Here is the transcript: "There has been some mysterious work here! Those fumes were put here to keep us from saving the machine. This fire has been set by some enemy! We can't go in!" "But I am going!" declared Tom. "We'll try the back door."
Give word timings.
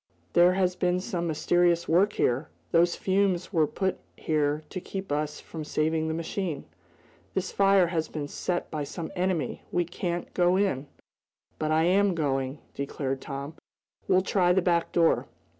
"There 0.33 0.53
has 0.53 0.75
been 0.75 0.99
some 0.99 1.27
mysterious 1.27 1.87
work 1.87 2.13
here! 2.13 2.49
Those 2.71 2.95
fumes 2.95 3.53
were 3.53 3.67
put 3.67 3.99
here 4.17 4.63
to 4.71 4.81
keep 4.81 5.11
us 5.11 5.39
from 5.39 5.63
saving 5.63 6.07
the 6.07 6.15
machine. 6.15 6.65
This 7.35 7.51
fire 7.51 7.85
has 7.85 8.07
been 8.07 8.27
set 8.27 8.71
by 8.71 8.83
some 8.83 9.11
enemy! 9.15 9.61
We 9.71 9.85
can't 9.85 10.33
go 10.33 10.57
in!" 10.57 10.87
"But 11.59 11.69
I 11.69 11.83
am 11.83 12.15
going!" 12.15 12.57
declared 12.73 13.21
Tom. 13.21 13.53
"We'll 14.07 14.23
try 14.23 14.51
the 14.53 14.63
back 14.63 14.91
door." 14.91 15.27